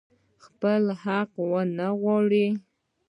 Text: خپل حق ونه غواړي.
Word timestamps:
خپل 0.43 0.81
حق 1.03 1.31
ونه 1.51 1.87
غواړي. 2.01 2.47